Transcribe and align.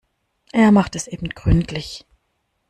Er 0.51 0.71
macht 0.71 0.95
es 0.95 1.05
eben 1.07 1.29
gründlich. 1.29 2.07